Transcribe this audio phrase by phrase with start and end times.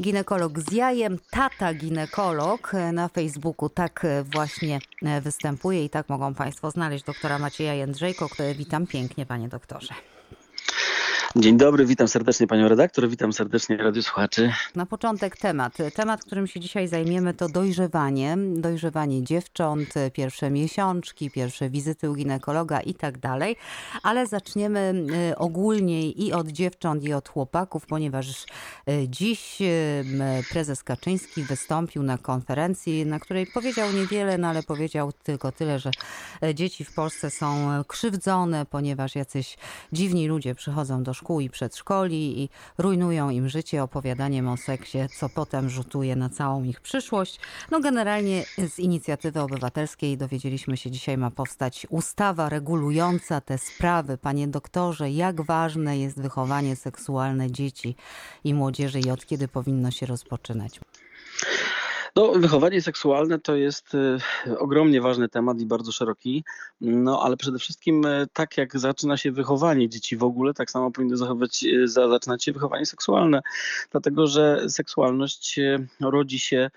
[0.00, 4.80] Ginekolog z jajem, tata ginekolog na Facebooku tak właśnie
[5.22, 8.28] występuje i tak mogą Państwo znaleźć doktora Macieja Jędrzejko.
[8.56, 9.94] Witam pięknie, panie doktorze.
[11.36, 14.52] Dzień dobry, witam serdecznie panią redaktor, witam serdecznie radiosłuchaczy.
[14.74, 15.76] Na początek temat.
[15.94, 18.36] Temat, którym się dzisiaj zajmiemy to dojrzewanie.
[18.56, 23.56] Dojrzewanie dziewcząt, pierwsze miesiączki, pierwsze wizyty u ginekologa i tak dalej.
[24.02, 28.46] Ale zaczniemy y, ogólniej i od dziewcząt i od chłopaków, ponieważ
[28.88, 30.04] y, dziś y,
[30.50, 35.90] prezes Kaczyński wystąpił na konferencji, na której powiedział niewiele, no ale powiedział tylko tyle, że
[36.54, 39.56] dzieci w Polsce są krzywdzone, ponieważ jacyś
[39.92, 42.48] dziwni ludzie przychodzą do szkół i przedszkoli i
[42.78, 47.40] rujnują im życie opowiadaniem o seksie, co potem rzutuje na całą ich przyszłość.
[47.70, 54.18] No generalnie z inicjatywy obywatelskiej dowiedzieliśmy się dzisiaj ma powstać ustawa regulująca te sprawy.
[54.18, 57.96] Panie doktorze, jak ważne jest wychowanie seksualne dzieci
[58.44, 60.80] i młodzieży i od kiedy powinno się rozpoczynać?
[62.16, 66.44] No, wychowanie seksualne to jest y, ogromnie ważny temat i bardzo szeroki,
[66.80, 70.90] no ale przede wszystkim y, tak jak zaczyna się wychowanie dzieci w ogóle, tak samo
[70.90, 73.40] powinno zachować, y, zaczynać się wychowanie seksualne,
[73.90, 75.60] dlatego że seksualność
[76.00, 76.70] rodzi się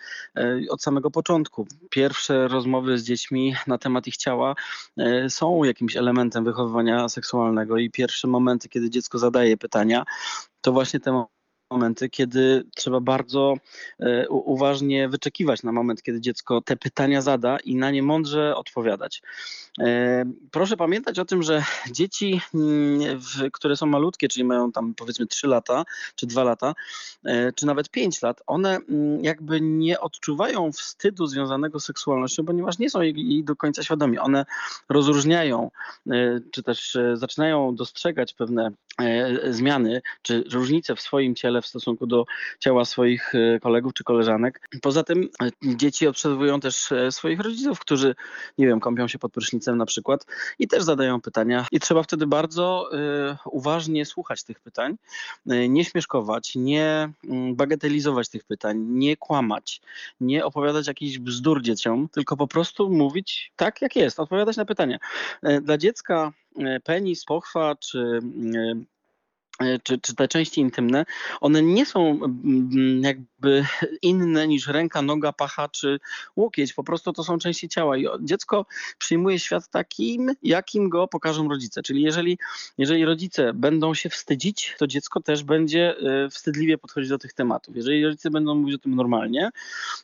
[0.69, 1.67] od samego początku.
[1.89, 4.55] Pierwsze rozmowy z dziećmi na temat ich ciała
[5.29, 10.05] są jakimś elementem wychowywania seksualnego i pierwsze momenty, kiedy dziecko zadaje pytania,
[10.61, 11.25] to właśnie te
[11.73, 13.53] momenty, kiedy trzeba bardzo
[13.99, 19.21] e, uważnie wyczekiwać na moment, kiedy dziecko te pytania zada i na nie mądrze odpowiadać.
[19.79, 23.19] E, proszę pamiętać o tym, że dzieci, mm,
[23.53, 25.83] które są malutkie, czyli mają tam powiedzmy 3 lata,
[26.15, 26.73] czy 2 lata,
[27.25, 32.79] e, czy nawet 5 lat, one mm, jakby nie odczuwają wstydu związanego z seksualnością, ponieważ
[32.79, 34.19] nie są jej do końca świadomi.
[34.19, 34.45] One
[34.89, 35.71] rozróżniają,
[36.51, 38.71] czy też zaczynają dostrzegać pewne
[39.49, 42.25] zmiany, czy różnice w swoim ciele w stosunku do
[42.59, 44.69] ciała swoich e, kolegów czy koleżanek.
[44.81, 48.15] Poza tym e, dzieci obserwują też e, swoich rodziców, którzy,
[48.57, 50.25] nie wiem, kąpią się pod prysznicem na przykład
[50.59, 51.65] i też zadają pytania.
[51.71, 52.89] I trzeba wtedy bardzo
[53.45, 54.95] uważnie słuchać tych pytań,
[55.45, 59.81] nie śmieszkować, nie mm, bagatelizować tych pytań, nie kłamać,
[60.21, 64.97] nie opowiadać jakichś bzdur dzieciom, tylko po prostu mówić tak, jak jest, odpowiadać na pytania.
[65.61, 66.31] Dla dziecka
[66.83, 68.85] penis, pochwa czy mm,
[69.83, 71.05] czy, czy te części intymne,
[71.41, 73.65] one nie są mm, jakby
[74.01, 75.99] inne niż ręka, noga, pacha czy
[76.35, 76.73] łokieć.
[76.73, 78.65] Po prostu to są części ciała i dziecko
[78.97, 81.83] przyjmuje świat takim, jakim go pokażą rodzice.
[81.83, 82.37] Czyli jeżeli,
[82.77, 87.75] jeżeli rodzice będą się wstydzić, to dziecko też będzie e, wstydliwie podchodzić do tych tematów.
[87.75, 89.49] Jeżeli rodzice będą mówić o tym normalnie,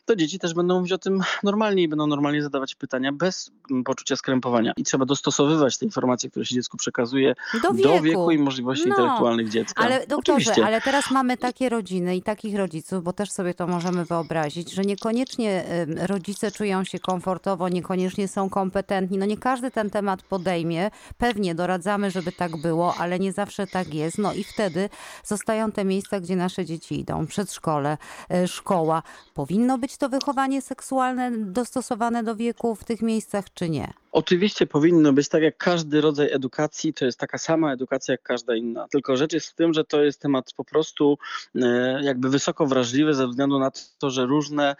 [0.05, 3.83] to dzieci też będą mówić o tym normalnie i będą normalnie zadawać pytania bez mm,
[3.83, 4.73] poczucia skrępowania.
[4.77, 8.89] I trzeba dostosowywać te informacje, które się dziecku przekazuje do wieku, do wieku i możliwości
[8.89, 8.95] no.
[8.95, 9.83] intelektualnych dziecka.
[9.83, 10.65] Ale doktorze, Oczywiście.
[10.65, 14.81] ale teraz mamy takie rodziny i takich rodziców, bo też sobie to możemy wyobrazić, że
[14.81, 15.63] niekoniecznie
[16.07, 19.17] rodzice czują się komfortowo, niekoniecznie są kompetentni.
[19.17, 20.91] No nie każdy ten temat podejmie.
[21.17, 24.17] Pewnie doradzamy, żeby tak było, ale nie zawsze tak jest.
[24.17, 24.89] No i wtedy
[25.23, 27.27] zostają te miejsca, gdzie nasze dzieci idą.
[27.27, 27.97] Przedszkole,
[28.31, 29.03] e, szkoła.
[29.33, 33.93] Powinno być to wychowanie seksualne dostosowane do wieku w tych miejscach, czy nie?
[34.11, 38.55] Oczywiście powinno być tak jak każdy rodzaj edukacji, to jest taka sama edukacja jak każda
[38.55, 38.87] inna.
[38.91, 41.17] Tylko rzecz jest w tym, że to jest temat po prostu
[41.55, 44.75] e, jakby wysoko wrażliwy ze względu na to, że różne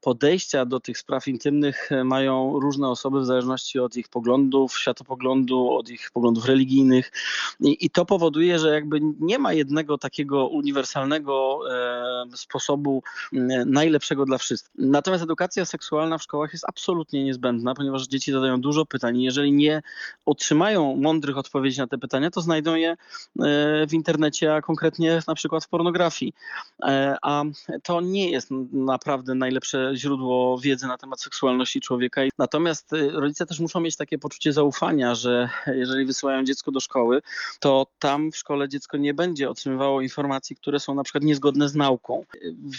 [0.00, 5.88] podejścia do tych spraw intymnych mają różne osoby w zależności od ich poglądów, światopoglądu, od
[5.90, 7.12] ich poglądów religijnych.
[7.60, 11.60] I, i to powoduje, że jakby nie ma jednego takiego uniwersalnego
[12.34, 13.02] sposobu
[13.66, 14.74] najlepszego dla wszystkich.
[14.78, 19.22] Natomiast edukacja seksualna w szkołach jest absolutnie niezbędna, ponieważ dzieci zadają dużo pytań.
[19.22, 19.82] Jeżeli nie
[20.26, 22.96] otrzymają mądrych odpowiedzi na te pytania, to znajdą je e,
[23.88, 26.32] w internecie, a konkretnie na przykład w pornografii.
[26.82, 27.44] E, a
[27.82, 32.20] to nie jest naprawdę najlepsze źródło wiedzy na temat seksualności człowieka.
[32.38, 37.22] Natomiast e, rodzice też muszą mieć takie poczucie zaufania, że jeżeli wysyłają dziecko do szkoły,
[37.60, 41.74] to tam w szkole dziecko nie będzie otrzymywało informacji, które są na przykład niezgodne z
[41.74, 42.24] nauką.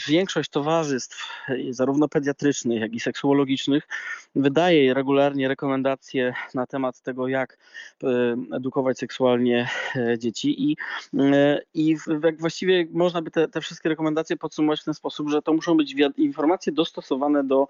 [0.08, 1.28] Większość towarzystw,
[1.70, 3.88] zarówno pediatrycznych, jak i seksuologicznych,
[4.36, 7.58] wydaje regularnie rekomendacje na temat tego, jak
[8.04, 8.08] e,
[8.56, 10.78] edukować seksualnie e, dzieci i,
[11.20, 11.96] e, i
[12.40, 15.96] właściwie można by te, te wszystkie rekomendacje podsumować w ten sposób, że to muszą być
[16.18, 17.68] informacje dostosowane do,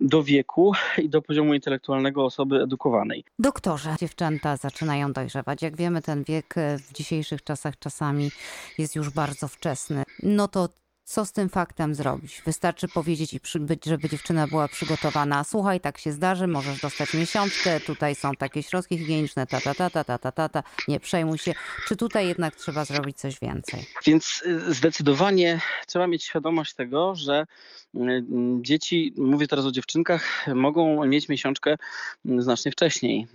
[0.00, 3.24] do wieku i do poziomu intelektualnego osoby edukowanej.
[3.38, 5.62] Doktorze, dziewczęta zaczynają dojrzewać.
[5.62, 8.30] Jak wiemy, ten wiek w dzisiejszych czasach czasami
[8.78, 10.02] jest już bardzo wczesny.
[10.22, 10.68] No to
[11.08, 12.42] Co z tym faktem zrobić?
[12.46, 13.40] Wystarczy powiedzieć i
[13.86, 15.44] żeby dziewczyna była przygotowana.
[15.44, 19.90] Słuchaj, tak się zdarzy, możesz dostać miesiączkę, tutaj są takie środki higieniczne, ta, ta, ta,
[19.90, 20.62] ta, ta, ta, ta, ta.
[20.88, 21.54] nie przejmuj się.
[21.88, 23.86] Czy tutaj jednak trzeba zrobić coś więcej?
[24.06, 27.46] Więc y, zdecydowanie trzeba mieć świadomość tego, że
[28.60, 31.76] dzieci, mówię teraz o dziewczynkach, mogą mieć miesiączkę
[32.38, 33.26] znacznie wcześniej.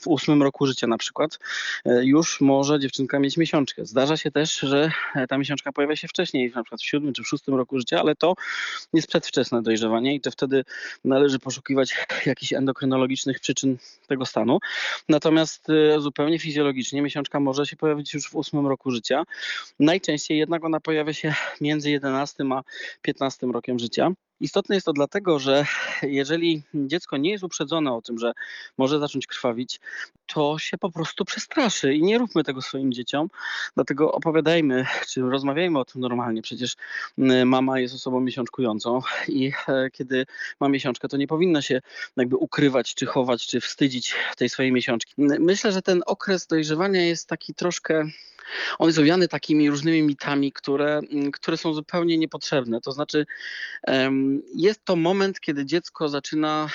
[0.00, 1.38] W ósmym roku życia na przykład
[1.86, 3.86] y, już może dziewczynka mieć miesiączkę.
[3.86, 4.90] Zdarza się też, że
[5.28, 8.14] ta miesiączka pojawia się wcześniej, na przykład w siódmym czy w szóstym roku życia, ale
[8.14, 8.34] to
[8.92, 10.64] jest przedwczesne dojrzewanie i to wtedy
[11.04, 11.94] należy poszukiwać
[12.26, 13.76] jakichś endokrynologicznych przyczyn
[14.06, 14.58] tego stanu.
[15.08, 15.66] Natomiast
[15.98, 19.24] zupełnie fizjologicznie miesiączka może się pojawić już w ósmym roku życia.
[19.78, 22.62] Najczęściej jednak ona pojawia się między 11 a
[23.02, 24.12] 15 rokiem życia.
[24.40, 25.66] Istotne jest to dlatego, że
[26.02, 28.32] jeżeli dziecko nie jest uprzedzone o tym, że
[28.78, 29.80] może zacząć krwawić,
[30.26, 33.28] to się po prostu przestraszy i nie róbmy tego swoim dzieciom.
[33.74, 36.42] Dlatego opowiadajmy, czy rozmawiajmy o tym normalnie.
[36.42, 36.76] Przecież
[37.44, 40.26] mama jest osobą miesiączkującą i e, kiedy
[40.60, 41.80] ma miesiączkę, to nie powinna się
[42.16, 45.14] jakby ukrywać, czy chować, czy wstydzić tej swojej miesiączki.
[45.18, 48.04] Myślę, że ten okres dojrzewania jest taki troszkę
[48.78, 52.80] on jest owiany takimi różnymi mitami, które, mm, które są zupełnie niepotrzebne.
[52.80, 53.26] To znaczy,
[54.56, 56.68] jest to moment, kiedy dziecko zaczyna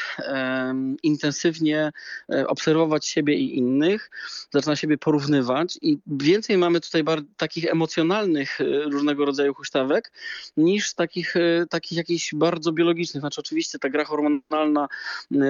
[1.03, 1.91] intensywnie
[2.33, 4.09] e, obserwować siebie i innych,
[4.51, 7.03] zaczyna siebie porównywać i więcej mamy tutaj
[7.37, 10.11] takich emocjonalnych e, różnego rodzaju huśtawek
[10.57, 13.21] niż takich, e, takich jakichś bardzo biologicznych.
[13.21, 14.87] Znaczy oczywiście ta gra hormonalna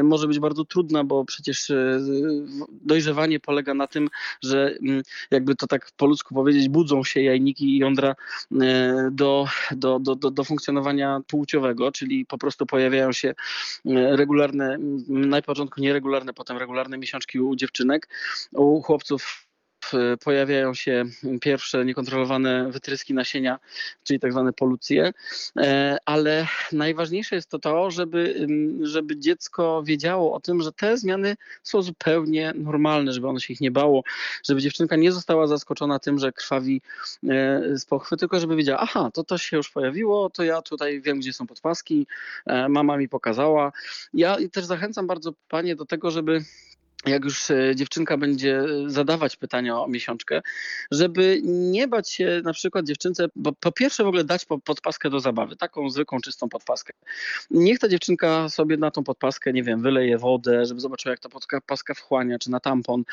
[0.04, 1.72] może być bardzo trudna, bo przecież
[2.72, 4.10] dojrzewanie polega na tym,
[4.44, 8.16] że mm, jakby to tak po ludzku powiedzieć, budzą się jajniki i jądra
[8.62, 13.36] e, do, do, do, do, do funkcjonowania płciowego, czyli po prostu pojawiają się e,
[14.16, 18.08] regularne, na początku nieregularne, potem regularne miesiączki u dziewczynek.
[18.52, 19.45] U chłopców
[20.24, 21.06] pojawiają się
[21.42, 23.60] pierwsze niekontrolowane wytryski nasienia,
[24.04, 25.14] czyli tak zwane polucje,
[25.58, 28.48] e, ale najważniejsze jest to to, żeby,
[28.82, 33.62] żeby dziecko wiedziało o tym, że te zmiany są zupełnie normalne, żeby ono się ich
[33.62, 34.04] nie bało,
[34.44, 36.82] żeby dziewczynka nie została zaskoczona tym, że krwawi
[37.24, 41.02] e, z pochwy, tylko żeby wiedziała, aha, to to się już pojawiło, to ja tutaj
[41.02, 42.08] wiem, gdzie są podpaski,
[42.46, 43.72] e, mama mi pokazała.
[44.14, 46.44] Ja też zachęcam bardzo panie do tego, żeby
[47.08, 50.42] jak już e, dziewczynka będzie e, zadawać pytania o miesiączkę,
[50.92, 55.20] żeby nie bać się na przykład dziewczynce, bo po pierwsze w ogóle dać podpaskę do
[55.20, 56.94] zabawy, taką zwykłą, czystą podpaskę.
[57.52, 61.30] Niech ta dziewczynka sobie na tą podpaskę, nie wiem, wyleje wodę, żeby zobaczyła jak ta
[61.30, 63.04] podpaska wchłania, czy na tampon,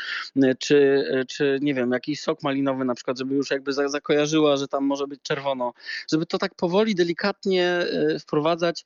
[0.42, 4.68] e, czy, czy nie wiem, jakiś sok malinowy na przykład, żeby już jakby zakojarzyła, że
[4.68, 5.72] tam może być czerwono,
[6.12, 7.86] żeby to tak powoli, delikatnie
[8.20, 8.84] wprowadzać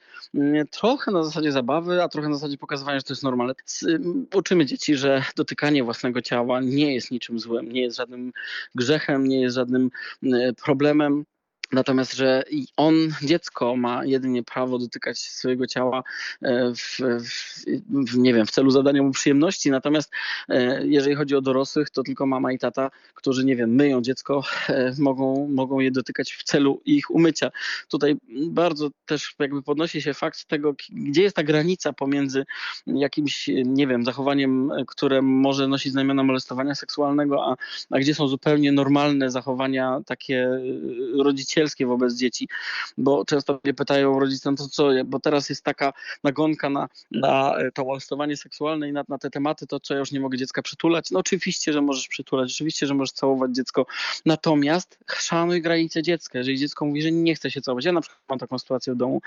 [0.70, 3.54] trochę na zasadzie zabawy, a trochę na zasadzie pokazywania, że to jest normalne.
[4.34, 8.32] Uczymy dzieci, że dotykanie własnego ciała nie jest niczym złym, nie jest żadnym
[8.74, 9.90] grzechem, nie jest żadnym
[10.22, 11.24] e, problemem.
[11.72, 12.44] Natomiast, że
[12.76, 16.02] on, dziecko, ma jedynie prawo dotykać swojego ciała
[16.42, 16.98] e, w,
[18.08, 19.70] w, nie wiem, w celu zadania mu przyjemności.
[19.70, 20.10] Natomiast
[20.48, 24.42] e, jeżeli chodzi o dorosłych, to tylko mama i tata, którzy, nie wiem, myją dziecko,
[24.68, 27.50] e, mogą, mogą je dotykać w celu ich umycia.
[27.88, 28.16] Tutaj
[28.48, 32.44] bardzo też jakby podnosi się fakt tego, gdzie jest ta granica pomiędzy
[32.86, 37.56] jakimś, nie wiem, zachowaniem, które może nosić znamiona molestowania seksualnego, a,
[37.90, 40.60] a gdzie są zupełnie normalne zachowania takie
[41.18, 42.48] rodzicielskie rodzicielskie wobec dzieci,
[42.98, 45.92] bo często mnie pytają rodzice, no to co, bo teraz jest taka
[46.24, 50.12] nagonka na, na to molestowanie seksualne i na, na te tematy, to co, ja już
[50.12, 51.10] nie mogę dziecka przytulać?
[51.10, 53.86] No oczywiście, że możesz przytulać, oczywiście, że możesz całować dziecko,
[54.26, 56.38] natomiast szanuj granice dziecka.
[56.38, 58.96] Jeżeli dziecko mówi, że nie chce się całować, ja na przykład mam taką sytuację w
[58.96, 59.20] domu,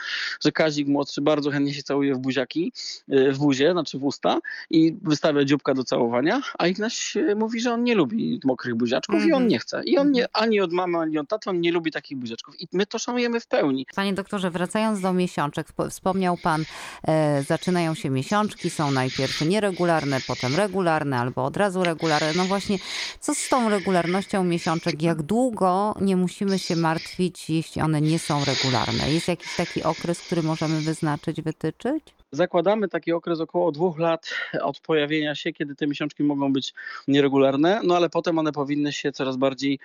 [0.44, 2.74] że Kazik młodszy bardzo chętnie się całuje w buziaki,
[3.14, 7.62] y, w buzie, znaczy w usta i wystawia dzióbka do całowania, a Ignaś y, mówi,
[7.62, 9.30] że on nie lubi mokrych buziaczków mm -hmm.
[9.30, 9.50] i on mhm.
[9.50, 9.82] nie chce.
[9.86, 12.68] I on nie, ani od mamy, ani od taty, on nie lubi takich buziaczków i
[12.74, 13.86] my to szanujemy w pełni.
[13.96, 16.64] Panie doktorze, wracając do miesiączek, wspomniał pan,
[17.08, 22.34] e, zaczynają się miesiączki, są najpierw nieregularne, potem regularne albo od razu regularne.
[22.36, 22.78] No właśnie,
[23.20, 25.02] co z tą regularnością miesiączek?
[25.02, 29.12] Jak długo nie musimy się martwić, jeśli one nie są regularne?
[29.12, 32.04] Jest jakiś taki okres, który możemy wyznaczyć, wytyczyć?
[32.32, 34.30] Zakładamy taki okres około dwóch lat
[34.62, 36.74] od pojawienia się, kiedy te miesiączki mogą być
[37.08, 39.80] nieregularne, no ale potem one powinny się coraz bardziej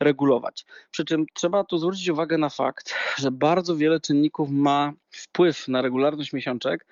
[0.00, 0.66] regulować.
[0.90, 5.82] Przy czym trzeba tu zwrócić uwagę na fakt, że bardzo wiele czynników ma wpływ na
[5.82, 6.86] regularność miesiączek,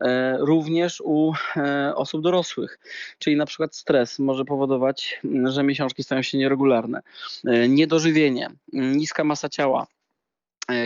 [0.00, 2.78] e, również u e, osób dorosłych.
[3.18, 7.02] Czyli na przykład stres może powodować, że miesiączki stają się nieregularne.
[7.46, 9.86] E, niedożywienie, niska masa ciała,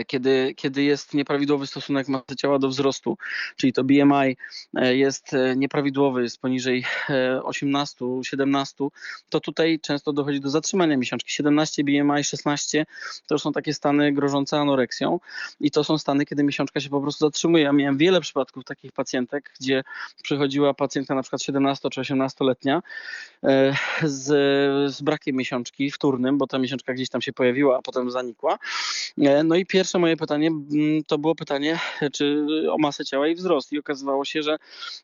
[0.07, 3.17] kiedy, kiedy jest nieprawidłowy stosunek masy ciała do wzrostu,
[3.55, 4.37] czyli to BMI
[4.75, 6.85] e, jest e, nieprawidłowy, jest poniżej
[7.43, 8.87] 18, 17,
[9.29, 11.31] to tutaj często dochodzi do zatrzymania miesiączki.
[11.31, 12.85] 17 BMI, 16
[13.27, 15.19] to są takie stany grożące anoreksją
[15.59, 17.63] i to są stany, kiedy miesiączka się po prostu zatrzymuje.
[17.63, 19.83] Ja miałem wiele przypadków takich pacjentek, gdzie
[20.23, 22.81] przychodziła pacjentka na przykład 17 czy 18-letnia
[24.03, 24.25] z,
[24.95, 28.57] z brakiem miesiączki wtórnym, bo ta miesiączka gdzieś tam się pojawiła, a potem zanikła.
[29.43, 31.79] No i pierwsze moje pytanie mm, to było pytanie,
[32.13, 33.71] czy o masę ciała i wzrost.
[33.71, 34.57] I okazywało się, że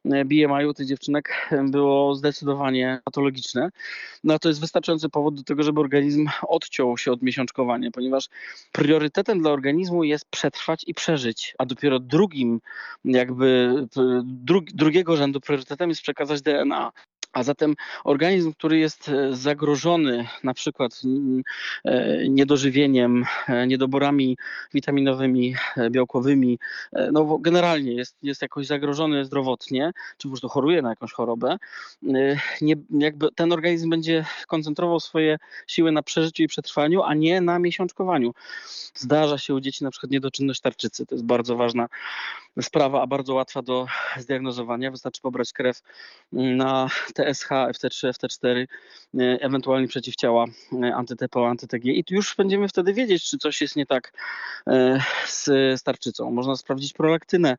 [0.05, 3.69] e, BMI u tych dziewczynek było zdecydowanie patologiczne.
[4.23, 8.29] No to jest wystarczający powód do tego, żeby organizm odciął się od miesiączkowania, ponieważ
[8.71, 12.59] priorytetem dla organizmu jest przetrwać i przeżyć, a dopiero drugim,
[13.05, 13.73] jakby
[14.73, 16.91] drugiego rzędu priorytetem jest przekazać DNA.
[17.33, 21.01] A zatem organizm, który jest e, zagrożony na przykład
[21.85, 24.37] e, niedożywieniem, e, niedoborami
[24.73, 25.55] witaminowymi,
[25.89, 26.59] białkowymi,
[27.11, 31.57] no generalnie jest, jest jakoś zagrożony zdrowotnie, czy po prostu choruje na jakąś chorobę,
[32.61, 37.59] nie, jakby ten organizm będzie koncentrował swoje siły na przeżyciu i przetrwaniu, a nie na
[37.59, 38.33] miesiączkowaniu.
[38.93, 41.87] Zdarza się u dzieci na przykład niedoczynność tarczycy, to jest bardzo ważna
[42.61, 44.91] sprawa, a bardzo łatwa do zdiagnozowania.
[44.91, 45.81] Wystarczy pobrać krew
[46.31, 48.67] na TSH, FT3, FT4,
[49.39, 50.45] ewentualnie przeciwciała
[50.83, 54.13] e, antyTPO, antyTG i już będziemy wtedy wiedzieć, czy coś jest nie tak
[54.67, 55.49] e, z
[55.79, 56.31] starczycą.
[56.31, 57.57] Można sprawdzić prolaktynę,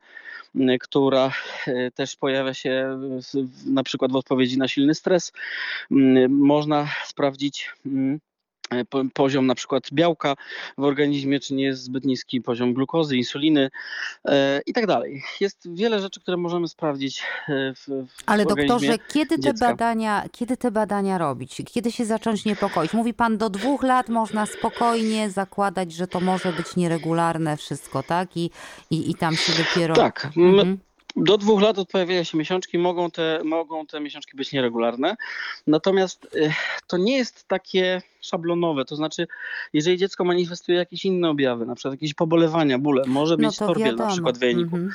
[0.81, 1.33] która
[1.67, 3.01] e, też pojawia się
[3.67, 5.33] na przykład w odpowiedzi na silny stres.
[6.29, 8.30] Można sprawdzić E,
[9.15, 10.35] poziom na przykład białka
[10.79, 13.71] w organizmie, czy nie jest zbyt niski poziom glukozy, insuliny
[14.25, 15.23] e, i tak dalej.
[15.41, 19.69] Jest wiele rzeczy, które możemy sprawdzić e, w, w Ale doktorze, kiedy te, dziecka.
[19.69, 21.63] badania, kiedy te badania robić?
[21.73, 22.93] Kiedy się zacząć niepokoić?
[22.93, 28.37] Mówi pan, do dwóch lat można spokojnie zakładać, że to może być nieregularne wszystko, tak?
[28.37, 28.51] I,
[28.91, 29.95] i, i tam się dopiero...
[29.95, 30.29] Tak.
[30.37, 30.79] Mhm.
[31.17, 35.17] Do dwóch lat od pojawienia się miesiączki mogą te, mogą te miesiączki być nieregularne.
[35.67, 36.53] Natomiast y,
[36.87, 38.85] to nie jest takie szablonowe.
[38.85, 39.27] To znaczy,
[39.73, 43.67] jeżeli dziecko manifestuje jakieś inne objawy, na przykład jakieś pobolewania, bóle, może no mieć no
[43.67, 44.77] torbiel na przykład w jajniku.
[44.77, 44.93] Mm -hmm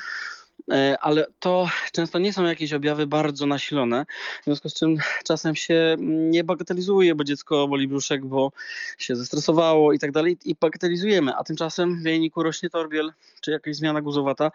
[1.02, 4.06] ale to często nie są jakieś objawy bardzo nasilone,
[4.42, 8.52] w związku z czym czasem się nie bagatelizuje, bo dziecko boli brzuszek, bo
[8.98, 13.76] się zestresowało i tak dalej i bagatelizujemy, a tymczasem w jajniku rośnie torbiel czy jakaś
[13.76, 14.52] zmiana guzowata,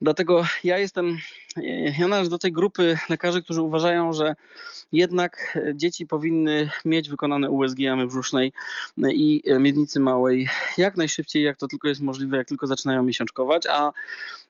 [0.00, 1.18] Dlatego ja jestem,
[1.98, 4.34] ja należę do tej grupy lekarzy, którzy uważają, że
[4.92, 8.52] jednak dzieci powinny mieć wykonane USG jamy brzusznej
[8.98, 10.48] i miednicy małej
[10.78, 13.92] jak najszybciej, jak to tylko jest możliwe, jak tylko zaczynają miesiączkować, a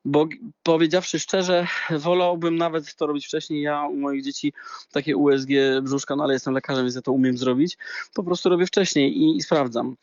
[0.04, 0.28] bo
[0.62, 3.62] powiedziawszy szczerze, wolałbym nawet to robić wcześniej.
[3.62, 4.52] Ja u moich dzieci
[4.92, 5.48] takie USG
[5.82, 7.78] brzuszka, no ale jestem lekarzem, więc ja to umiem zrobić.
[8.14, 9.96] Po prostu robię wcześniej i, i sprawdzam.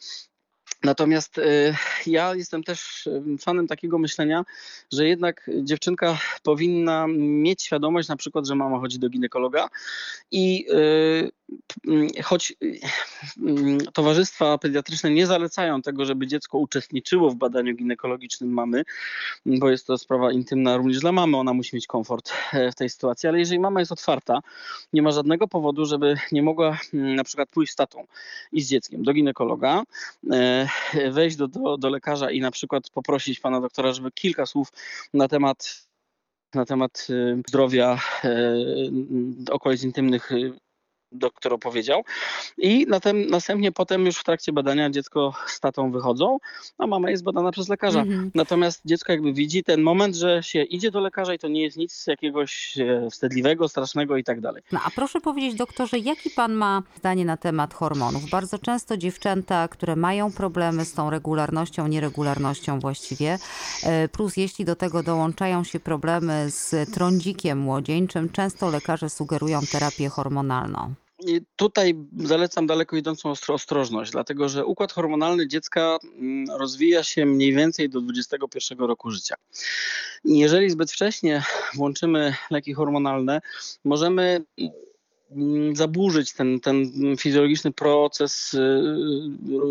[0.84, 3.10] Natomiast y, ja jestem też
[3.40, 4.46] fanem takiego myślenia,
[4.92, 9.68] że jednak dziewczynka powinna mieć świadomość na przykład, że mama chodzi do ginekologa
[10.32, 11.32] i y,
[12.24, 12.54] choć
[13.38, 18.84] mm, towarzystwa pediatryczne nie zalecają tego, żeby dziecko uczestniczyło w badaniu ginekologicznym mamy,
[19.46, 22.90] bo jest to sprawa intymna również dla mamy, ona musi mieć komfort e, w tej
[22.90, 24.40] sytuacji, ale jeżeli mama jest otwarta,
[24.94, 28.06] nie ma żadnego powodu, żeby nie mogła mm, na przykład pójść z tatą
[28.52, 29.84] i z dzieckiem do ginekologa,
[30.32, 30.68] e,
[31.12, 34.68] wejść do, do, do lekarza i na przykład poprosić pana doktora, żeby kilka słów
[35.14, 35.88] na temat
[36.54, 38.00] na temat e, zdrowia
[39.52, 40.32] okolic intymnych
[41.12, 42.04] doktor opowiedział.
[42.58, 42.88] I
[43.30, 46.38] następnie potem już w trakcie badania dziecko z tatą wychodzą,
[46.78, 48.02] a mama jest badana przez lekarza.
[48.02, 48.32] Mhm.
[48.36, 51.78] Natomiast dziecko jakby widzi ten moment, że się idzie do lekarza i to nie jest
[51.78, 54.64] nic jakiegoś e, wstydliwego, strasznego i tak dalej.
[54.72, 58.30] No a proszę powiedzieć doktorze, jaki pan ma zdanie na temat hormonów?
[58.30, 63.40] Bardzo często dziewczęta, które mają problemy z tą regularnością, nieregularnością właściwie,
[63.84, 70.10] e, plus jeśli do tego dołączają się problemy z trądzikiem młodzieńczym, często lekarze sugerują terapię
[70.10, 70.94] hormonalną
[71.56, 77.90] tutaj zalecam daleko idącą ostrożność, dlatego że układ hormonalny dziecka mm, rozwija się mniej więcej
[77.90, 79.36] do 21 roku życia.
[80.26, 83.42] Jeżeli zbyt wcześnie włączymy leki hormonalne,
[83.84, 84.44] możemy
[85.32, 88.60] mm, zaburzyć ten, ten fizjologiczny proces y,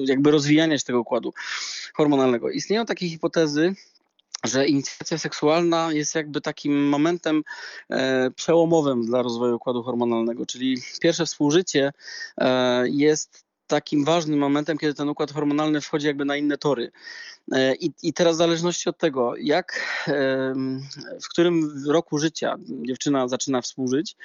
[0.05, 1.33] jakby rozwijania się tego układu
[1.95, 2.51] hormonalnego.
[2.51, 3.75] Istnieją takie hipotezy,
[4.45, 7.43] że inicjacja seksualna jest jakby takim momentem
[7.91, 11.93] e, przełomowym dla rozwoju układu hormonalnego, czyli pierwsze współżycie
[12.39, 16.91] e, jest takim ważnym momentem, kiedy ten układ hormonalny wchodzi jakby na inne tory.
[17.53, 19.81] E, I, I teraz w zależności od tego, jak,
[21.23, 24.17] w którym roku życia dziewczyna zaczyna współżyć,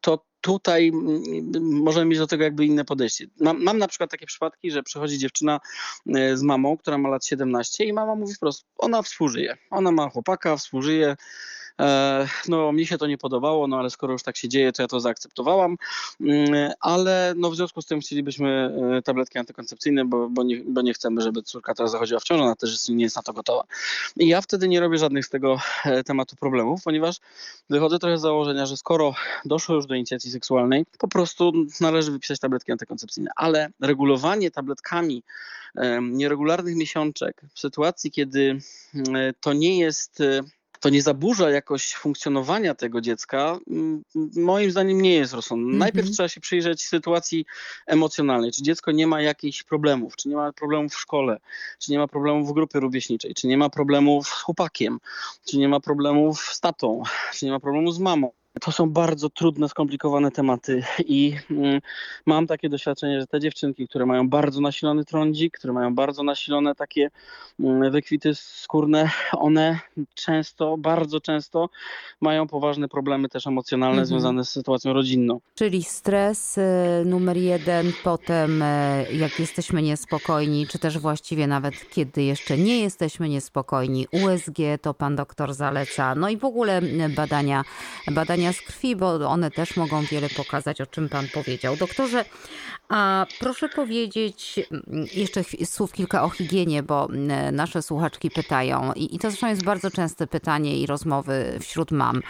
[0.00, 3.26] to tutaj mm, możemy mieć do tego jakby inne podejście.
[3.40, 5.60] Mam, mam na przykład takie przypadki, że przychodzi dziewczyna
[6.14, 9.56] e, z mamą, która ma lat 17 i mama mówi wprost, ona współżyje.
[9.70, 11.16] Ona ma chłopaka, współżyje,
[12.48, 14.88] no, mi się to nie podobało, no ale skoro już tak się dzieje, to ja
[14.88, 15.76] to zaakceptowałam,
[16.20, 20.82] mm, ale no, w związku z tym chcielibyśmy e, tabletki antykoncepcyjne, bo, bo, nie, bo
[20.82, 23.64] nie chcemy, żeby córka teraz zachodziła w ciążę, ona też nie jest na to gotowa.
[24.16, 27.16] I ja wtedy nie robię żadnych z tego e, tematu problemów, ponieważ
[27.70, 32.40] wychodzę trochę z założenia, że skoro doszło już do inicjacji seksualnej, po prostu należy wypisać
[32.40, 35.22] tabletki antykoncepcyjne, ale regulowanie tabletkami
[36.02, 38.58] nieregularnych miesiączek w sytuacji, kiedy
[39.40, 40.22] to nie jest
[40.80, 43.58] to nie zaburza jakoś funkcjonowania tego dziecka,
[44.36, 45.72] moim zdaniem nie jest rozsądne.
[45.72, 45.78] -hmm.
[45.78, 47.44] Najpierw trzeba się przyjrzeć sytuacji
[47.86, 48.52] emocjonalnej.
[48.52, 51.40] Czy dziecko nie ma jakichś problemów, czy nie ma problemów w szkole,
[51.78, 54.98] czy nie ma problemów w grupie rówieśniczej, czy nie ma problemów z chłopakiem,
[55.44, 58.30] czy nie ma problemów z tatą, czy nie ma problemu z mamą.
[58.60, 61.80] To są bardzo trudne, skomplikowane tematy i mm,
[62.26, 66.74] mam takie doświadczenie, że te dziewczynki, które mają bardzo nasilony trądzik, które mają bardzo nasilone
[66.74, 67.10] takie
[67.60, 69.78] mm, wykwity skórne, one
[70.14, 71.68] często, bardzo często
[72.20, 74.06] mają poważne problemy też emocjonalne mhm.
[74.06, 75.40] związane z sytuacją rodzinną.
[75.54, 76.62] Czyli stres y,
[77.04, 83.28] numer jeden, potem y, jak jesteśmy niespokojni, czy też właściwie nawet kiedy jeszcze nie jesteśmy
[83.28, 86.80] niespokojni, USG to pan doktor zaleca, no i w ogóle
[87.16, 87.64] badania,
[88.10, 91.76] badania z krwi, bo one też mogą wiele pokazać, o czym Pan powiedział.
[91.76, 92.24] Doktorze,
[92.88, 99.14] a proszę powiedzieć mm, jeszcze słów kilka o higienie, bo mm, nasze słuchaczki pytają i,
[99.14, 102.22] i to zresztą jest bardzo częste pytanie i rozmowy wśród mam.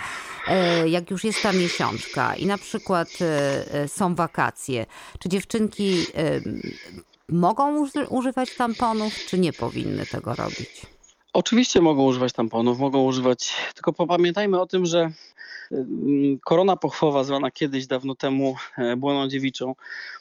[0.48, 4.86] E, jak już jest ta miesiączka i na przykład e, e, są wakacje,
[5.18, 6.06] czy dziewczynki
[7.28, 10.86] mogą używać tamponów, czy nie powinny tego robić?
[11.32, 15.10] Oczywiście mogą używać tamponów, mogą używać, tylko pamiętajmy o tym, że
[16.44, 19.74] korona pochwowa, zwana kiedyś dawno temu e, błoną dziewiczą,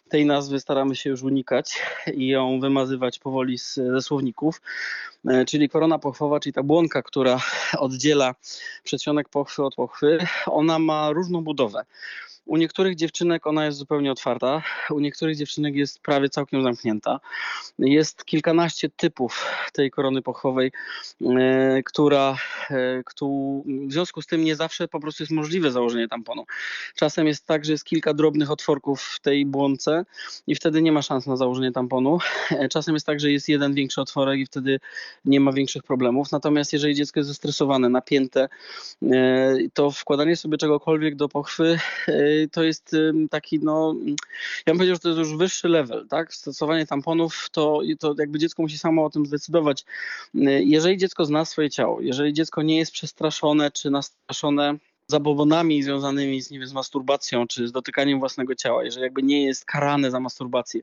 [0.09, 1.81] tej nazwy staramy się już unikać
[2.13, 4.61] i ją wymazywać powoli z, ze słowników.
[5.27, 7.39] E, czyli korona pochwowa, czyli ta błonka, która
[7.77, 8.35] oddziela
[8.83, 11.85] przedsionek pochwy od pochwy, ona ma różną budowę.
[12.47, 17.19] U niektórych dziewczynek ona jest zupełnie otwarta, u niektórych dziewczynek jest prawie całkiem zamknięta.
[17.79, 20.71] Jest kilkanaście typów tej korony pochwowej,
[21.21, 22.37] e, która
[22.71, 23.03] e,
[23.87, 26.45] w związku z tym nie zawsze po prostu jest możliwe założenie tamponu.
[26.95, 30.05] Czasem jest tak, że jest kilka drobnych otworków w tej błonce
[30.47, 32.17] i wtedy nie ma szans na założenie tamponu.
[32.51, 34.79] E, czasem jest tak, że jest jeden większy otworek i wtedy
[35.25, 36.31] nie ma większych problemów.
[36.31, 38.49] Natomiast jeżeli dziecko jest zestresowane, napięte,
[39.73, 41.79] to wkładanie sobie czegokolwiek do pochwy
[42.51, 42.95] to jest
[43.29, 43.95] taki, no,
[44.65, 46.33] ja bym powiedział, że to jest już wyższy level, tak?
[46.33, 49.85] Stosowanie tamponów, to, to jakby dziecko musi samo o tym zdecydować.
[50.59, 56.51] Jeżeli dziecko zna swoje ciało, jeżeli dziecko nie jest przestraszone czy nastraszone zabobonami związanymi z,
[56.51, 60.19] nie wiem, z masturbacją czy z dotykaniem własnego ciała, jeżeli jakby nie jest karane za
[60.19, 60.81] masturbację,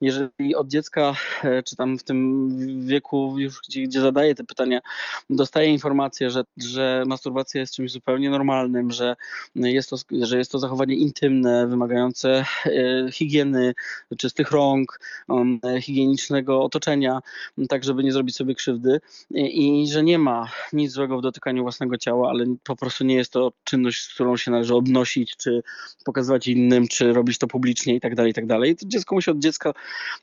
[0.00, 2.48] jeżeli od dziecka, e, czy tam w tym
[2.86, 4.80] wieku już, gdzie, gdzie zadaje te pytania,
[5.30, 9.16] dostaje informację, że, że masturbacja jest czymś zupełnie normalnym, że
[9.54, 13.74] jest to, że jest to zachowanie intymne, wymagające e, higieny,
[14.18, 17.20] czystych rąk, um, higienicznego otoczenia,
[17.68, 19.00] tak żeby nie zrobić sobie krzywdy
[19.30, 23.14] i, i że nie ma nic złego w dotykaniu własnego ciała, ale po prostu nie
[23.14, 25.62] jest to czynność, z którą się należy obnosić, czy
[26.04, 28.76] pokazywać innym, czy robić to publicznie i tak dalej, i tak dalej.
[28.76, 29.72] To dziecko musi od dziecka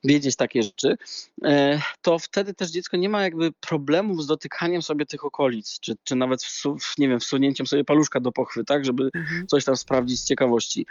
[0.04, 0.98] wiedzieć takie rzeczy.
[1.44, 5.96] E, to wtedy też dziecko nie ma jakby problemów z dotykaniem sobie tych okolic, czy,
[6.04, 9.48] czy nawet w, nie wiem, wsunięciem sobie paluszka do pochwy, tak, żeby mhm.
[9.48, 10.86] coś tam sprawdzić z ciekawości.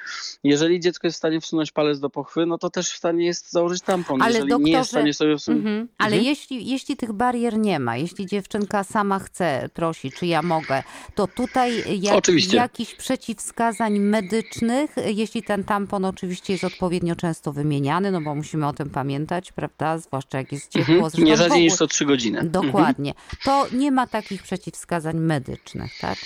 [0.45, 3.53] Jeżeli dziecko jest w stanie wsunąć palec do pochwy, no to też w stanie jest
[3.53, 4.23] założyć tampon.
[4.23, 5.67] Ale Jeżeli doktorze, nie jest w stanie sobie wsunąć...
[5.67, 5.89] Mhm.
[5.99, 6.25] Ale mhm.
[6.25, 10.83] jeśli, jeśli tych barier nie ma, jeśli dziewczynka sama chce, prosi, czy ja mogę,
[11.15, 12.57] to tutaj jak, Oczywiście.
[12.57, 18.73] jakichś przeciwwskazań medycznych, jeśli ten tampon oczywiście jest odpowiednio często wymieniany, no bo musimy o
[18.73, 19.99] tym pamiętać, prawda?
[19.99, 20.95] Zwłaszcza jak jest ciepło.
[20.95, 21.25] Mhm.
[21.25, 22.45] Nie rzadziej niż co trzy godziny.
[22.45, 23.11] Dokładnie.
[23.11, 23.37] Mhm.
[23.45, 26.19] To nie ma takich przeciwwskazań medycznych, tak?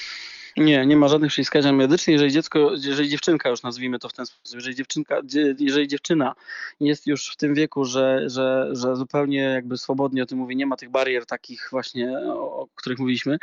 [0.58, 2.12] Nie, nie ma żadnych przeciwwskazań medycznych.
[2.12, 5.20] Jeżeli dziecko, jeżeli dziewczynka, już nazwijmy to w ten sposób, jeżeli dziewczynka,
[5.58, 6.34] jeżeli dziewczyna
[6.80, 10.66] jest już w tym wieku, że, że, że zupełnie jakby swobodnie o tym mówi, nie
[10.66, 13.38] ma tych barier takich właśnie, o których mówiliśmy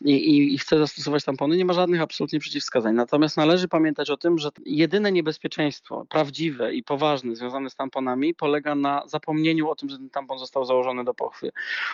[0.00, 2.94] i, i, i chce zastosować tampony, nie ma żadnych absolutnie przeciwwskazań.
[2.94, 8.74] Natomiast należy pamiętać o tym, że jedyne niebezpieczeństwo prawdziwe i poważne związane z tamponami polega
[8.74, 11.52] na zapomnieniu o tym, że ten tampon został założony do pochwy.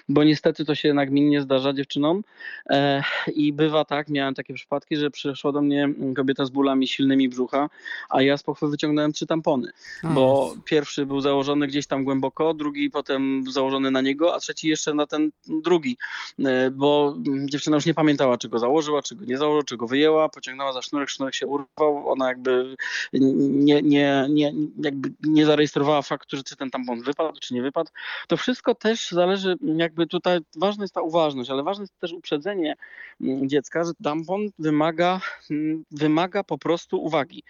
[0.08, 2.24] Bo niestety to się nagminnie zdarza dziewczynom
[2.70, 3.02] e,
[3.34, 7.68] i bywa tak, miałem takie przypadki, że przyszła do mnie kobieta z bólami silnymi brzucha,
[8.10, 9.72] a ja z pochwy wyciągnąłem trzy tampony,
[10.04, 14.94] bo pierwszy był założony gdzieś tam głęboko, drugi potem założony na niego, a trzeci jeszcze
[14.94, 15.96] na ten drugi,
[16.38, 19.86] e, bo dziewczyna już nie pamiętała, czy go założyła, czy go nie założyła, czy go
[19.86, 22.76] wyjęła, pociągnęła za sznurek, sznurek się urwał, ona jakby
[23.12, 27.90] nie, nie, nie, jakby nie zarejestrowała faktu, że czy ten tampon wypadł, czy nie wypadł.
[28.28, 32.76] To wszystko też zależy, jakby tutaj ważna jest ta uważność, ale ważne jest też uprzedzenie
[33.20, 37.42] mm, dziecka, że tampon wymaga, mm, wymaga po prostu uwagi.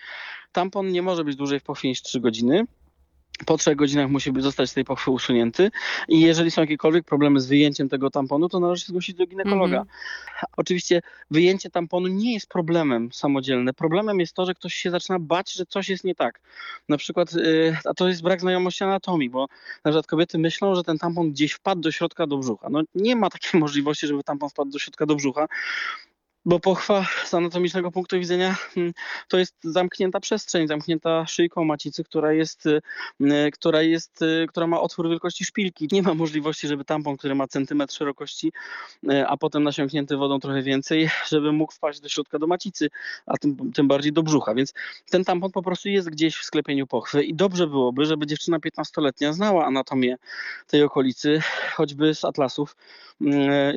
[0.53, 2.67] Tampon nie może być dłużej w pochwie niż 3 godziny
[3.47, 5.71] po trzech godzinach musi zostać z tej pochwy usunięty
[6.09, 9.77] i jeżeli są jakiekolwiek problemy z wyjęciem tego tamponu, to należy się zgłosić do ginekologa.
[9.77, 10.47] Mm -hmm.
[10.57, 13.73] Oczywiście wyjęcie tamponu nie jest problemem samodzielne.
[13.73, 16.41] Problemem jest to, że ktoś się zaczyna bać, że coś jest nie tak.
[16.89, 19.41] Na przykład, yy, a to jest brak znajomości anatomii, bo
[19.85, 22.69] na przykład kobiety myślą, że ten tampon gdzieś wpadł do środka do brzucha.
[22.71, 25.47] No nie ma takiej możliwości, żeby tampon wpadł do środka do brzucha
[26.45, 28.93] bo pochwa z anatomicznego punktu widzenia hmm,
[29.29, 34.81] to jest zamknięta przestrzeń, zamknięta szyjką macicy, która jest, y, która jest, y, która ma
[34.81, 35.89] otwór wielkości szpilki.
[35.93, 38.53] Nie ma możliwości, żeby tampon, który ma centymetr szerokości,
[39.13, 42.89] y, a potem nasiąknięty wodą trochę więcej, żeby mógł wpaść do środka do macicy,
[43.27, 44.55] a tym, tym bardziej do brzucha.
[44.55, 44.73] Więc
[45.11, 49.33] ten tampon po prostu jest gdzieś w sklepieniu pochwy i dobrze byłoby, żeby dziewczyna 15-letnia
[49.33, 50.17] znała anatomię
[50.67, 51.41] tej okolicy,
[51.75, 52.77] choćby z atlasów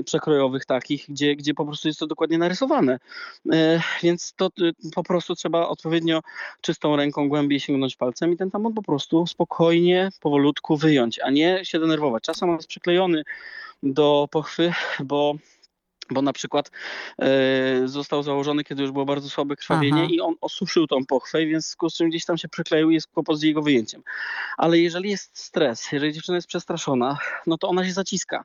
[0.06, 2.55] przekrojowych takich, gdzie, gdzie po prostu jest to dokładnie narysowane
[3.52, 4.50] E, więc to e,
[4.96, 6.22] po prostu trzeba odpowiednio
[6.62, 11.66] czystą ręką głębiej sięgnąć palcem i ten tampon po prostu spokojnie, powolutku wyjąć, a nie
[11.66, 12.24] się denerwować.
[12.24, 13.24] Czasem on jest przyklejony
[13.84, 15.36] do pochwy, bo
[16.10, 16.72] bo na przykład
[17.20, 20.12] e, został założony, kiedy już było bardzo słabe krwawienie Aha.
[20.12, 23.40] i on osuszył tą pochwę, więc z czym gdzieś tam się przykleił i jest kłopot
[23.40, 24.04] z jego wyjęciem.
[24.58, 28.44] Ale jeżeli jest stres, jeżeli dziewczyna jest przestraszona, no to ona się zaciska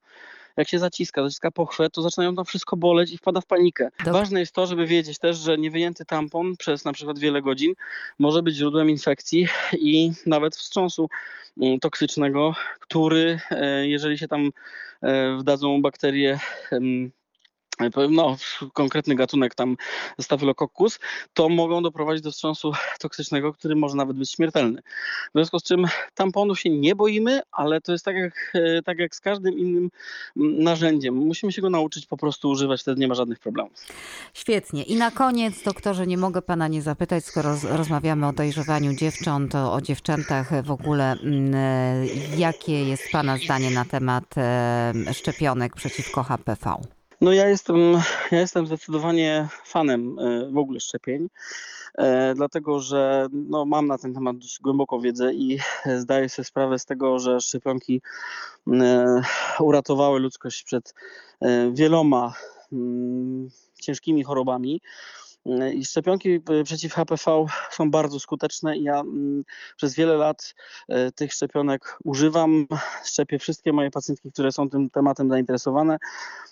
[0.57, 3.91] jak się zaciska, zaciska pochwę, to zaczynają tam wszystko boleć i wpada w panikę.
[3.99, 4.13] Dobrze.
[4.13, 7.75] Ważne jest to, żeby wiedzieć też, że niewyjęty tampon przez na przykład wiele godzin
[8.19, 11.09] może być źródłem infekcji i nawet wstrząsu
[11.61, 14.51] mm, toksycznego, który e, jeżeli się tam
[15.03, 16.39] e, wdadzą bakterie
[18.11, 18.37] no,
[18.73, 19.77] konkretny gatunek tam
[20.21, 20.99] Staphylococcus,
[21.35, 24.83] to mogą doprowadzić do wstrząsu toksycznego, który może nawet być śmiertelny.
[25.29, 28.99] W związku z czym tamponu się nie boimy, ale to jest tak jak, e, tak
[28.99, 29.91] jak z każdym innym
[30.37, 31.15] narzędziem.
[31.15, 33.73] Musimy się go nauczyć po prostu używać, wtedy nie ma żadnych problemów.
[34.35, 34.83] Świetnie.
[34.83, 39.81] I na koniec, doktorze, nie mogę pana nie zapytać, skoro rozmawiamy o dojrzewaniu dziewcząt, o
[39.81, 41.17] dziewczętach w ogóle,
[41.55, 47.00] e, jakie jest pana zdanie na temat e, szczepionek przeciwko HPV?
[47.21, 47.77] No ja jestem,
[48.31, 51.29] ja jestem zdecydowanie fanem e, w ogóle szczepień,
[51.95, 55.59] e, dlatego że no, mam na ten temat dość głęboką wiedzę i
[55.99, 58.03] zdaję sobie sprawę z tego, że szczepionki
[58.73, 59.23] e,
[59.61, 60.95] uratowały ludzkość przed
[61.73, 62.35] wieloma
[62.73, 63.49] mm,
[63.81, 64.81] ciężkimi chorobami.
[65.75, 69.45] I szczepionki przeciw HPV są bardzo skuteczne i ja mm,
[69.77, 70.55] przez wiele lat
[70.89, 72.67] e, tych szczepionek używam.
[73.05, 75.99] Szczepię wszystkie moje pacjentki, które są tym tematem zainteresowane.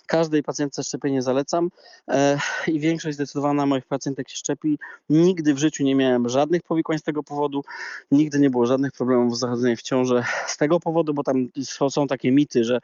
[0.07, 1.69] Każdej pacjentce szczepienie zalecam
[2.07, 4.79] e, i większość zdecydowana moich pacjentek się szczepi.
[5.09, 7.63] Nigdy w życiu nie miałem żadnych powikłań z tego powodu.
[8.11, 11.47] Nigdy nie było żadnych problemów z zachodzeniem w ciąży z tego powodu, bo tam
[11.89, 12.79] są takie mity, że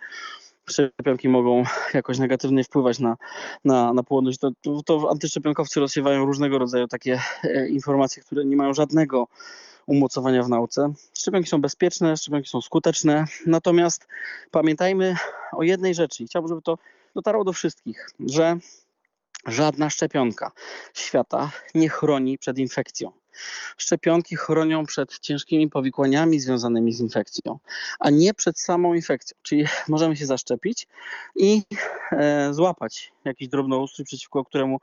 [0.69, 3.17] szczepionki mogą jakoś negatywnie wpływać na,
[3.65, 4.51] na, na płodność, to,
[4.85, 9.27] to antyszczepionkowcy rozsiewają różnego rodzaju takie e, informacje, które nie mają żadnego
[9.85, 10.93] umocowania w nauce.
[11.13, 14.07] Szczepionki są bezpieczne, szczepionki są skuteczne, natomiast
[14.51, 15.15] pamiętajmy
[15.51, 16.77] o jednej rzeczy i chciałbym, żeby to
[17.15, 18.57] dotarło do wszystkich, że
[19.47, 20.51] żadna szczepionka
[20.93, 23.11] świata nie chroni przed infekcją.
[23.77, 27.59] Szczepionki chronią przed ciężkimi powikłaniami związanymi z infekcją,
[27.99, 29.37] a nie przed samą infekcją.
[29.41, 30.87] Czyli możemy się zaszczepić
[31.35, 31.61] i
[32.11, 34.79] e, złapać jakiś drobnoustrój, przeciwko któremu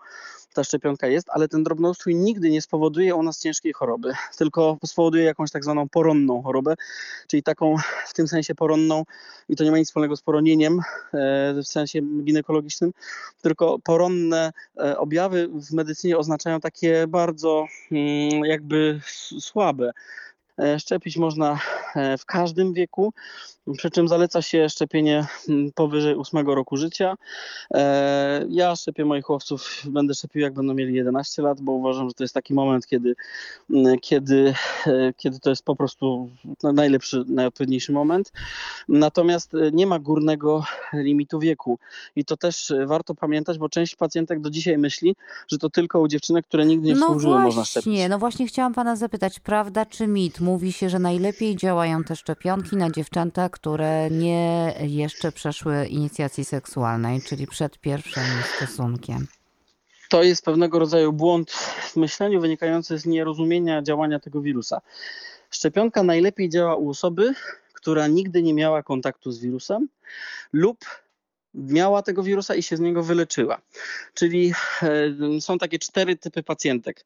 [0.55, 5.25] ta szczepionka jest, ale ten drobnoustrój nigdy nie spowoduje u nas ciężkiej choroby, tylko spowoduje
[5.25, 6.75] jakąś tak zwaną poronną chorobę,
[7.27, 9.05] czyli taką w tym sensie poronną,
[9.49, 10.81] i to nie ma nic wspólnego z poronieniem
[11.15, 12.93] e, w sensie ginekologicznym,
[13.43, 19.01] tylko poronne e, objawy w medycynie oznaczają takie bardzo mm, jakby
[19.41, 19.93] słabe.
[20.59, 21.59] E, szczepić można
[21.97, 23.13] e, w każdym wieku,
[23.77, 27.15] przy czym zaleca się szczepienie mm, powyżej 8 roku życia.
[27.75, 32.15] E, ja szczepię moich chłopców, będę szczepił jak będą mieli 11 lat, bo uważam, że
[32.15, 33.15] to jest taki moment, kiedy,
[33.71, 34.55] mm, kiedy,
[35.17, 36.31] kiedy to jest po prostu
[36.63, 38.33] najlepszy, najodpowiedniejszy moment.
[38.89, 41.79] Natomiast nie ma górnego limitu wieku
[42.17, 45.17] i to też warto pamiętać, bo część pacjentek do dzisiaj myśli,
[45.49, 47.93] że to tylko u dziewczynek, które nigdy nie no służyły właśnie, można szczepić.
[48.09, 50.41] No właśnie chciałam pana zapytać, prawda czy mit?
[50.41, 57.23] Mówi się, że najlepiej działają te szczepionki na dziewczęta, które nie jeszcze przeszły inicjacji seksualnej,
[57.23, 58.25] czyli przed pierwszym
[58.57, 59.27] stosunkiem.
[60.09, 64.81] to jest pewnego rodzaju błąd w myśleniu wynikający z nierozumienia działania tego wirusa.
[65.51, 67.35] Szczepionka najlepiej działa u osoby,
[67.73, 69.89] która nigdy nie miała kontaktu z wirusem
[70.53, 70.79] lub
[71.55, 73.61] miała tego wirusa i się z niego wyleczyła.
[74.15, 77.05] Czyli e, są takie cztery typy pacjentek.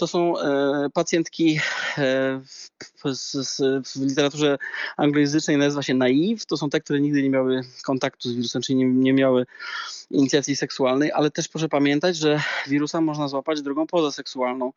[0.00, 1.60] To są e, pacjentki
[1.98, 2.40] e,
[3.84, 4.58] w, literaturze
[4.96, 6.46] anglojęzycznej nazywa się naive.
[6.46, 9.46] To są te, które nigdy nie miały kontaktu z wirusem, czyli nie, nie miały
[10.10, 14.72] inicjacji seksualnej, ale też proszę pamiętać, że wirusa można złapać drogą pozaseksualną.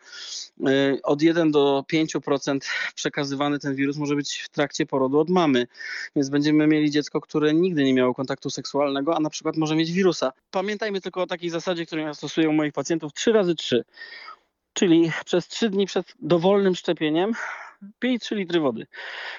[1.04, 2.60] Od 1 do 5%
[2.96, 5.68] przekazywany ten wirus może być w trakcie porodu od mamy,
[6.16, 9.92] więc będziemy mieli dziecko, które nigdy nie miało kontaktu seksualnego, a na przykład może mieć
[9.92, 10.32] wirusa.
[10.52, 13.84] Pamiętajmy tylko o takiej zasadzie, którą ja stosuję u moich pacjentów 3 razy 3
[14.74, 17.34] Czyli przez 3 dni przed dowolnym szczepieniem
[18.00, 18.88] pij 3 litry wody.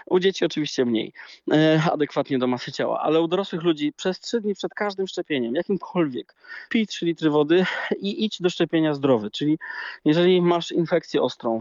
[0.07, 1.13] U dzieci oczywiście mniej,
[1.53, 5.55] e, adekwatnie do masy ciała, ale u dorosłych ludzi przez 3 dni przed każdym szczepieniem,
[5.55, 6.35] jakimkolwiek,
[6.69, 7.65] pij 3 litry wody
[8.01, 9.31] i idź do szczepienia zdrowy.
[9.31, 9.59] Czyli
[10.05, 11.61] jeżeli masz infekcję ostrą,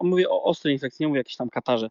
[0.00, 1.90] mówię o ostrej infekcji, nie mówię o jakiejś tam katarze,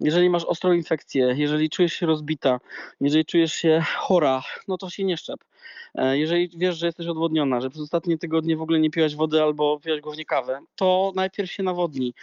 [0.00, 2.60] jeżeli masz ostrą infekcję, jeżeli czujesz się rozbita,
[3.00, 5.44] jeżeli czujesz się chora, no to się nie szczep.
[5.94, 9.42] E, jeżeli wiesz, że jesteś odwodniona, że przez ostatnie tygodnie w ogóle nie piłaś wody
[9.42, 12.14] albo piłaś głównie kawę, to najpierw się nawodnij,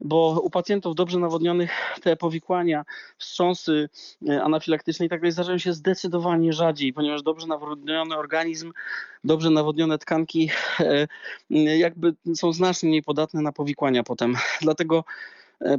[0.00, 1.70] bo u pacjentów dobrze nawodnionych
[2.02, 2.84] te powikłania,
[3.18, 3.88] wstrząsy
[4.28, 8.72] e, anafilaktyczne i tak dalej zdarzają się zdecydowanie rzadziej, ponieważ dobrze nawodniony organizm,
[9.24, 11.06] dobrze nawodnione tkanki e,
[11.78, 14.34] jakby są znacznie mniej podatne na powikłania potem.
[14.60, 15.04] Dlatego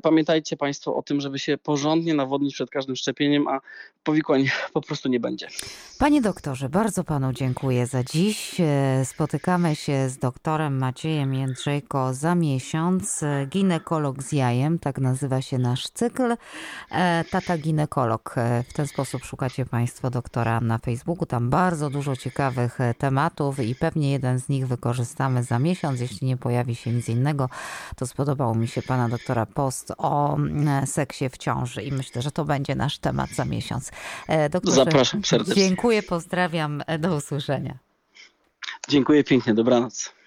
[0.01, 3.59] pamiętajcie Państwo o tym, żeby się porządnie nawodnić przed każdym szczepieniem, a
[4.03, 5.47] powikłań po prostu nie będzie.
[5.99, 8.55] Panie doktorze, bardzo Panu dziękuję za dziś.
[8.59, 13.23] E, spotykamy się z doktorem Maciejem Jędrzejko za miesiąc.
[13.23, 16.35] E, ginekolog z jajem, tak nazywa się nasz cykl.
[17.31, 18.35] Tata ginekolog.
[18.69, 21.25] W ten sposób szukacie Państwo doktora na Facebooku.
[21.25, 25.99] Tam bardzo dużo ciekawych tematów i pewnie jeden z nich wykorzystamy za miesiąc.
[25.99, 27.49] Jeśli nie pojawi się nic innego,
[27.95, 32.31] to spodobało mi się Pana doktora po o mm, seksie w ciąży i myślę, że
[32.31, 33.91] to będzie nasz temat za miesiąc.
[34.27, 35.63] E, doktorze, Zapraszam serdecznie.
[35.63, 37.77] Dziękuję, pozdrawiam, e, do usłyszenia.
[38.89, 40.18] Dziękuję pięknie, dobranoc.